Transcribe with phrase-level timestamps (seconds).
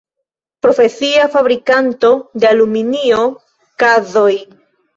[0.65, 3.23] Profesia fabrikanto de aluminio
[3.87, 4.35] kazoj.